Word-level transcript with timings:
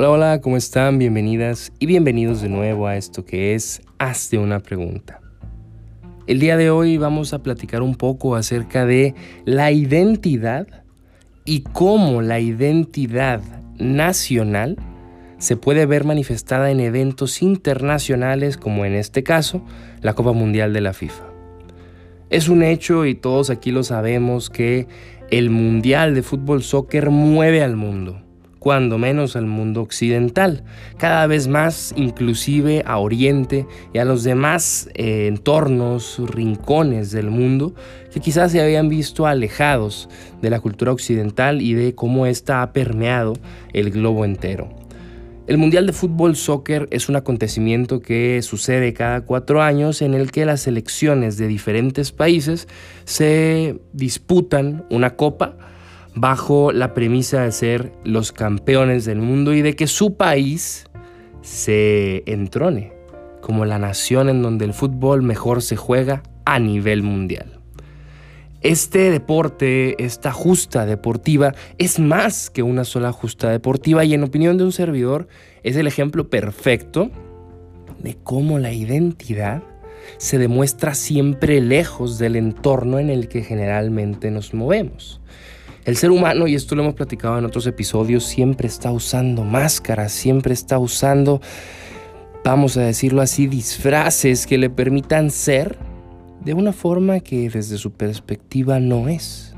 Hola, 0.00 0.10
hola, 0.10 0.40
¿cómo 0.40 0.56
están? 0.56 0.96
Bienvenidas 0.96 1.72
y 1.80 1.86
bienvenidos 1.86 2.40
de 2.40 2.48
nuevo 2.48 2.86
a 2.86 2.96
esto 2.96 3.24
que 3.24 3.56
es 3.56 3.82
Hazte 3.98 4.38
una 4.38 4.60
pregunta. 4.60 5.20
El 6.28 6.38
día 6.38 6.56
de 6.56 6.70
hoy 6.70 6.98
vamos 6.98 7.34
a 7.34 7.42
platicar 7.42 7.82
un 7.82 7.96
poco 7.96 8.36
acerca 8.36 8.86
de 8.86 9.16
la 9.44 9.72
identidad 9.72 10.68
y 11.44 11.62
cómo 11.62 12.22
la 12.22 12.38
identidad 12.38 13.40
nacional 13.80 14.76
se 15.38 15.56
puede 15.56 15.84
ver 15.84 16.04
manifestada 16.04 16.70
en 16.70 16.78
eventos 16.78 17.42
internacionales 17.42 18.56
como 18.56 18.84
en 18.84 18.94
este 18.94 19.24
caso 19.24 19.64
la 20.00 20.14
Copa 20.14 20.30
Mundial 20.30 20.72
de 20.72 20.80
la 20.80 20.92
FIFA. 20.92 21.24
Es 22.30 22.48
un 22.48 22.62
hecho 22.62 23.04
y 23.04 23.16
todos 23.16 23.50
aquí 23.50 23.72
lo 23.72 23.82
sabemos 23.82 24.48
que 24.48 24.86
el 25.32 25.50
Mundial 25.50 26.14
de 26.14 26.22
Fútbol 26.22 26.62
Soccer 26.62 27.10
mueve 27.10 27.64
al 27.64 27.74
mundo 27.74 28.27
cuando 28.58 28.98
menos 28.98 29.36
al 29.36 29.46
mundo 29.46 29.82
occidental, 29.82 30.64
cada 30.96 31.26
vez 31.26 31.48
más 31.48 31.92
inclusive 31.96 32.82
a 32.86 32.98
Oriente 32.98 33.66
y 33.92 33.98
a 33.98 34.04
los 34.04 34.24
demás 34.24 34.88
eh, 34.94 35.26
entornos, 35.26 36.20
rincones 36.26 37.10
del 37.10 37.30
mundo 37.30 37.74
que 38.12 38.20
quizás 38.20 38.52
se 38.52 38.60
habían 38.60 38.88
visto 38.88 39.26
alejados 39.26 40.08
de 40.40 40.50
la 40.50 40.60
cultura 40.60 40.92
occidental 40.92 41.62
y 41.62 41.74
de 41.74 41.94
cómo 41.94 42.26
ésta 42.26 42.62
ha 42.62 42.72
permeado 42.72 43.34
el 43.72 43.90
globo 43.90 44.24
entero. 44.24 44.68
El 45.48 45.56
Mundial 45.56 45.86
de 45.86 45.94
Fútbol 45.94 46.36
Soccer 46.36 46.88
es 46.90 47.08
un 47.08 47.16
acontecimiento 47.16 48.00
que 48.00 48.42
sucede 48.42 48.92
cada 48.92 49.22
cuatro 49.22 49.62
años 49.62 50.02
en 50.02 50.12
el 50.12 50.30
que 50.30 50.44
las 50.44 50.60
selecciones 50.60 51.38
de 51.38 51.46
diferentes 51.46 52.12
países 52.12 52.68
se 53.04 53.80
disputan 53.94 54.84
una 54.90 55.16
copa 55.16 55.56
bajo 56.14 56.72
la 56.72 56.94
premisa 56.94 57.42
de 57.42 57.52
ser 57.52 57.92
los 58.04 58.32
campeones 58.32 59.04
del 59.04 59.20
mundo 59.20 59.54
y 59.54 59.62
de 59.62 59.76
que 59.76 59.86
su 59.86 60.16
país 60.16 60.86
se 61.42 62.22
entrone 62.26 62.92
como 63.40 63.64
la 63.64 63.78
nación 63.78 64.28
en 64.28 64.42
donde 64.42 64.64
el 64.64 64.74
fútbol 64.74 65.22
mejor 65.22 65.62
se 65.62 65.76
juega 65.76 66.22
a 66.44 66.58
nivel 66.58 67.02
mundial. 67.02 67.60
Este 68.60 69.10
deporte, 69.10 70.02
esta 70.04 70.32
justa 70.32 70.84
deportiva, 70.84 71.54
es 71.78 72.00
más 72.00 72.50
que 72.50 72.64
una 72.64 72.84
sola 72.84 73.12
justa 73.12 73.50
deportiva 73.50 74.04
y 74.04 74.14
en 74.14 74.24
opinión 74.24 74.58
de 74.58 74.64
un 74.64 74.72
servidor 74.72 75.28
es 75.62 75.76
el 75.76 75.86
ejemplo 75.86 76.28
perfecto 76.28 77.10
de 78.00 78.16
cómo 78.16 78.58
la 78.58 78.72
identidad 78.72 79.62
se 80.16 80.38
demuestra 80.38 80.94
siempre 80.94 81.60
lejos 81.60 82.18
del 82.18 82.36
entorno 82.36 82.98
en 82.98 83.10
el 83.10 83.28
que 83.28 83.42
generalmente 83.42 84.30
nos 84.30 84.54
movemos. 84.54 85.20
El 85.84 85.96
ser 85.96 86.10
humano, 86.10 86.46
y 86.46 86.54
esto 86.54 86.74
lo 86.74 86.82
hemos 86.82 86.94
platicado 86.94 87.38
en 87.38 87.44
otros 87.44 87.66
episodios, 87.66 88.24
siempre 88.24 88.68
está 88.68 88.90
usando 88.90 89.44
máscaras, 89.44 90.12
siempre 90.12 90.52
está 90.52 90.78
usando, 90.78 91.40
vamos 92.44 92.76
a 92.76 92.82
decirlo 92.82 93.22
así, 93.22 93.46
disfraces 93.46 94.46
que 94.46 94.58
le 94.58 94.70
permitan 94.70 95.30
ser 95.30 95.78
de 96.44 96.54
una 96.54 96.72
forma 96.72 97.20
que 97.20 97.48
desde 97.48 97.78
su 97.78 97.92
perspectiva 97.92 98.80
no 98.80 99.08
es. 99.08 99.54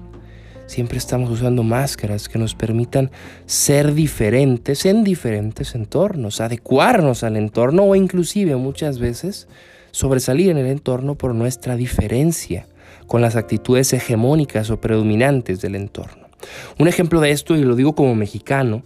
Siempre 0.67 0.99
estamos 0.99 1.31
usando 1.31 1.65
máscaras 1.65 2.29
que 2.29 2.39
nos 2.39 2.55
permitan 2.55 3.11
ser 3.45 3.93
diferentes 3.93 4.87
en 4.87 5.03
diferentes 5.03 5.75
entornos, 5.75 6.41
adecuarnos 6.41 7.25
al 7.25 7.37
entorno 7.37 7.83
o 7.83 7.97
inclusive 7.97 8.55
muchas 8.55 9.01
veces 9.01 9.49
sobresalir 9.91 10.51
en 10.51 10.59
el 10.59 10.67
entorno 10.67 11.17
por 11.17 11.35
nuestra 11.35 11.75
diferencia 11.75 12.69
con 13.07 13.21
las 13.21 13.37
actitudes 13.37 13.93
hegemónicas 13.93 14.71
o 14.71 14.81
predominantes 14.81 15.61
del 15.61 15.75
entorno. 15.75 16.29
Un 16.79 16.89
ejemplo 16.89 17.21
de 17.21 17.31
esto, 17.31 17.57
y 17.57 17.63
lo 17.63 17.77
digo 17.77 17.95
como 17.95 18.15
mexicano, 18.15 18.83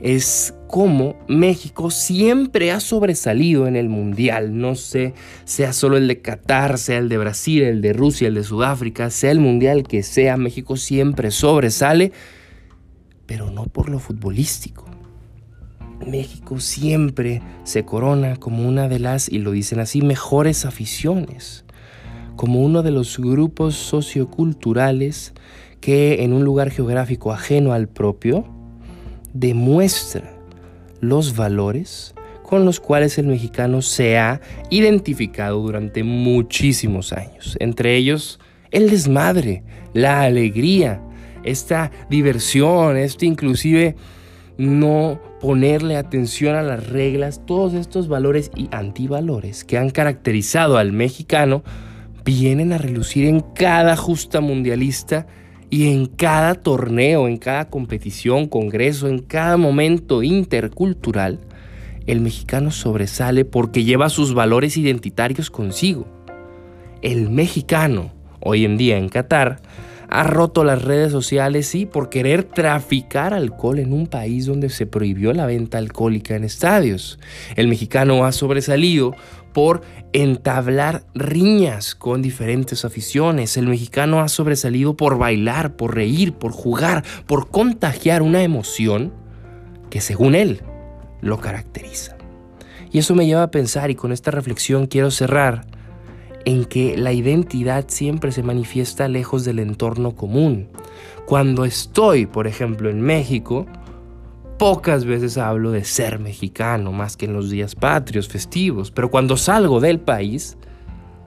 es 0.00 0.54
cómo 0.66 1.16
México 1.28 1.90
siempre 1.90 2.72
ha 2.72 2.80
sobresalido 2.80 3.68
en 3.68 3.76
el 3.76 3.88
mundial. 3.88 4.58
No 4.58 4.74
sé, 4.74 5.14
sea 5.44 5.72
solo 5.72 5.96
el 5.96 6.08
de 6.08 6.20
Qatar, 6.20 6.78
sea 6.78 6.98
el 6.98 7.08
de 7.08 7.18
Brasil, 7.18 7.62
el 7.62 7.80
de 7.80 7.92
Rusia, 7.92 8.28
el 8.28 8.34
de 8.34 8.42
Sudáfrica, 8.42 9.10
sea 9.10 9.30
el 9.30 9.40
mundial 9.40 9.84
que 9.84 10.02
sea, 10.02 10.36
México 10.36 10.76
siempre 10.76 11.30
sobresale, 11.30 12.12
pero 13.26 13.50
no 13.50 13.64
por 13.66 13.88
lo 13.88 14.00
futbolístico. 14.00 14.86
México 16.04 16.58
siempre 16.58 17.40
se 17.62 17.84
corona 17.84 18.36
como 18.36 18.66
una 18.66 18.88
de 18.88 18.98
las, 18.98 19.28
y 19.28 19.38
lo 19.38 19.52
dicen 19.52 19.78
así, 19.78 20.02
mejores 20.02 20.64
aficiones 20.64 21.64
como 22.36 22.60
uno 22.60 22.82
de 22.82 22.90
los 22.90 23.18
grupos 23.18 23.74
socioculturales 23.74 25.32
que 25.80 26.22
en 26.22 26.32
un 26.32 26.44
lugar 26.44 26.70
geográfico 26.70 27.32
ajeno 27.32 27.72
al 27.72 27.88
propio 27.88 28.44
demuestra 29.32 30.32
los 31.00 31.36
valores 31.36 32.14
con 32.42 32.64
los 32.64 32.80
cuales 32.80 33.16
el 33.18 33.26
mexicano 33.26 33.82
se 33.82 34.18
ha 34.18 34.40
identificado 34.70 35.60
durante 35.60 36.04
muchísimos 36.04 37.12
años. 37.12 37.56
Entre 37.60 37.96
ellos, 37.96 38.38
el 38.70 38.90
desmadre, 38.90 39.64
la 39.94 40.22
alegría, 40.22 41.02
esta 41.44 41.90
diversión, 42.10 42.96
este 42.96 43.26
inclusive 43.26 43.96
no 44.58 45.18
ponerle 45.40 45.96
atención 45.96 46.54
a 46.54 46.62
las 46.62 46.88
reglas, 46.88 47.44
todos 47.46 47.74
estos 47.74 48.06
valores 48.06 48.50
y 48.54 48.68
antivalores 48.70 49.64
que 49.64 49.78
han 49.78 49.90
caracterizado 49.90 50.78
al 50.78 50.92
mexicano 50.92 51.64
vienen 52.24 52.72
a 52.72 52.78
relucir 52.78 53.26
en 53.26 53.40
cada 53.40 53.96
justa 53.96 54.40
mundialista 54.40 55.26
y 55.70 55.90
en 55.90 56.06
cada 56.06 56.54
torneo, 56.54 57.26
en 57.26 57.38
cada 57.38 57.70
competición, 57.70 58.46
congreso, 58.46 59.08
en 59.08 59.20
cada 59.20 59.56
momento 59.56 60.22
intercultural, 60.22 61.40
el 62.06 62.20
mexicano 62.20 62.70
sobresale 62.70 63.44
porque 63.44 63.84
lleva 63.84 64.08
sus 64.08 64.34
valores 64.34 64.76
identitarios 64.76 65.50
consigo. 65.50 66.06
El 67.00 67.30
mexicano, 67.30 68.12
hoy 68.40 68.64
en 68.64 68.76
día 68.76 68.98
en 68.98 69.08
Qatar, 69.08 69.60
ha 70.12 70.24
roto 70.24 70.62
las 70.62 70.82
redes 70.82 71.10
sociales, 71.10 71.74
y 71.74 71.86
por 71.86 72.08
querer 72.08 72.44
traficar 72.44 73.32
alcohol 73.34 73.78
en 73.78 73.92
un 73.92 74.06
país 74.06 74.46
donde 74.46 74.68
se 74.68 74.86
prohibió 74.86 75.32
la 75.32 75.46
venta 75.46 75.78
alcohólica 75.78 76.36
en 76.36 76.44
estadios. 76.44 77.18
El 77.56 77.68
mexicano 77.68 78.24
ha 78.24 78.32
sobresalido 78.32 79.14
por 79.52 79.82
entablar 80.12 81.04
riñas 81.14 81.94
con 81.94 82.22
diferentes 82.22 82.84
aficiones. 82.84 83.56
El 83.56 83.68
mexicano 83.68 84.20
ha 84.20 84.28
sobresalido 84.28 84.96
por 84.96 85.18
bailar, 85.18 85.76
por 85.76 85.94
reír, 85.94 86.34
por 86.34 86.52
jugar, 86.52 87.04
por 87.26 87.48
contagiar 87.48 88.22
una 88.22 88.42
emoción 88.42 89.12
que 89.90 90.00
según 90.00 90.34
él 90.34 90.62
lo 91.20 91.38
caracteriza. 91.38 92.16
Y 92.90 92.98
eso 92.98 93.14
me 93.14 93.26
lleva 93.26 93.44
a 93.44 93.50
pensar, 93.50 93.90
y 93.90 93.94
con 93.94 94.12
esta 94.12 94.30
reflexión 94.30 94.86
quiero 94.86 95.10
cerrar, 95.10 95.66
en 96.44 96.64
que 96.64 96.96
la 96.96 97.12
identidad 97.12 97.86
siempre 97.88 98.32
se 98.32 98.42
manifiesta 98.42 99.08
lejos 99.08 99.44
del 99.44 99.58
entorno 99.58 100.14
común. 100.14 100.68
Cuando 101.26 101.64
estoy, 101.64 102.26
por 102.26 102.46
ejemplo, 102.46 102.90
en 102.90 103.00
México, 103.00 103.66
pocas 104.58 105.04
veces 105.04 105.38
hablo 105.38 105.70
de 105.70 105.84
ser 105.84 106.18
mexicano, 106.18 106.92
más 106.92 107.16
que 107.16 107.26
en 107.26 107.32
los 107.32 107.50
días 107.50 107.74
patrios, 107.74 108.28
festivos, 108.28 108.90
pero 108.90 109.10
cuando 109.10 109.36
salgo 109.36 109.80
del 109.80 110.00
país, 110.00 110.56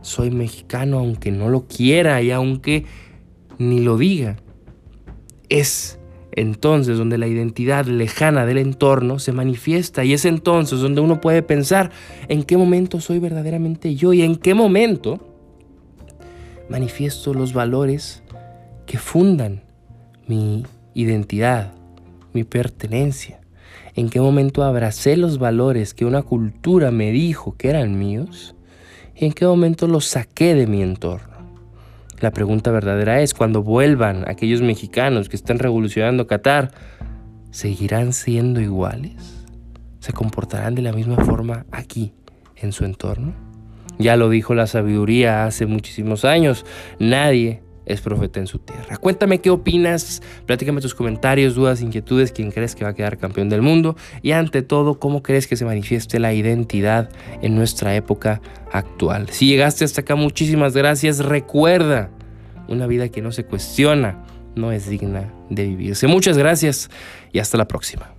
soy 0.01 0.31
mexicano 0.31 0.99
aunque 0.99 1.31
no 1.31 1.49
lo 1.49 1.67
quiera 1.67 2.21
y 2.21 2.31
aunque 2.31 2.85
ni 3.57 3.79
lo 3.79 3.97
diga. 3.97 4.37
Es 5.49 5.99
entonces 6.35 6.97
donde 6.97 7.17
la 7.17 7.27
identidad 7.27 7.85
lejana 7.85 8.45
del 8.45 8.57
entorno 8.57 9.19
se 9.19 9.31
manifiesta 9.31 10.03
y 10.03 10.13
es 10.13 10.25
entonces 10.25 10.79
donde 10.79 11.01
uno 11.01 11.21
puede 11.21 11.41
pensar 11.41 11.91
en 12.27 12.43
qué 12.43 12.57
momento 12.57 12.99
soy 12.99 13.19
verdaderamente 13.19 13.95
yo 13.95 14.13
y 14.13 14.21
en 14.21 14.35
qué 14.35 14.53
momento 14.53 15.19
manifiesto 16.69 17.33
los 17.33 17.53
valores 17.53 18.21
que 18.85 18.97
fundan 18.97 19.61
mi 20.27 20.65
identidad, 20.93 21.73
mi 22.33 22.43
pertenencia. 22.43 23.39
En 23.95 24.09
qué 24.09 24.19
momento 24.19 24.63
abracé 24.63 25.15
los 25.15 25.37
valores 25.37 25.93
que 25.93 26.05
una 26.05 26.21
cultura 26.21 26.91
me 26.91 27.11
dijo 27.11 27.55
que 27.57 27.69
eran 27.69 27.97
míos 27.97 28.55
y 29.15 29.25
en 29.25 29.31
qué 29.31 29.45
momento 29.45 29.87
los 29.87 30.05
saqué 30.05 30.53
de 30.53 30.67
mi 30.67 30.81
entorno. 30.81 31.34
La 32.25 32.31
pregunta 32.31 32.71
verdadera 32.71 33.21
es, 33.21 33.35
cuando 33.35 33.61
vuelvan 33.61 34.27
aquellos 34.27 34.63
mexicanos 34.63 35.29
que 35.29 35.35
están 35.35 35.59
revolucionando 35.59 36.25
Qatar, 36.25 36.71
¿seguirán 37.51 38.13
siendo 38.13 38.61
iguales? 38.61 39.45
¿Se 39.99 40.11
comportarán 40.11 40.73
de 40.73 40.81
la 40.81 40.91
misma 40.91 41.17
forma 41.23 41.67
aquí, 41.69 42.15
en 42.55 42.71
su 42.71 42.83
entorno? 42.83 43.35
Ya 43.99 44.15
lo 44.15 44.27
dijo 44.29 44.55
la 44.55 44.65
sabiduría 44.65 45.45
hace 45.45 45.67
muchísimos 45.67 46.25
años, 46.25 46.65
nadie 46.97 47.61
es 47.85 48.01
profeta 48.01 48.39
en 48.39 48.47
su 48.47 48.57
tierra. 48.57 48.97
Cuéntame 48.97 49.39
qué 49.39 49.51
opinas, 49.51 50.23
platícame 50.47 50.81
tus 50.81 50.95
comentarios, 50.95 51.53
dudas, 51.53 51.81
inquietudes, 51.81 52.31
quién 52.31 52.49
crees 52.49 52.73
que 52.73 52.85
va 52.85 52.89
a 52.89 52.95
quedar 52.95 53.19
campeón 53.19 53.49
del 53.49 53.61
mundo 53.61 53.95
y 54.23 54.31
ante 54.31 54.63
todo, 54.63 54.99
cómo 54.99 55.21
crees 55.21 55.45
que 55.45 55.55
se 55.55 55.65
manifieste 55.65 56.17
la 56.17 56.33
identidad 56.33 57.09
en 57.43 57.55
nuestra 57.55 57.95
época 57.95 58.41
actual. 58.71 59.29
Si 59.29 59.45
llegaste 59.45 59.85
hasta 59.85 60.01
acá, 60.01 60.15
muchísimas 60.15 60.75
gracias. 60.75 61.19
Recuerda, 61.19 62.09
una 62.67 62.87
vida 62.87 63.09
que 63.09 63.21
no 63.21 63.31
se 63.31 63.45
cuestiona 63.45 64.23
no 64.55 64.71
es 64.71 64.89
digna 64.89 65.31
de 65.49 65.65
vivirse. 65.65 66.07
Muchas 66.07 66.37
gracias 66.37 66.89
y 67.31 67.39
hasta 67.39 67.57
la 67.57 67.67
próxima. 67.67 68.13